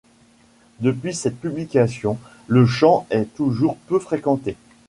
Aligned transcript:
Depuis 0.79 1.13
cette 1.13 1.39
publication, 1.39 2.17
le 2.47 2.65
champ 2.65 3.05
est 3.11 3.31
toujours 3.35 3.77
peu 3.85 3.99
fréquenté. 3.99 4.57